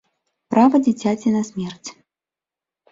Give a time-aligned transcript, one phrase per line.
[0.55, 1.89] Права дзіцяці на смерць.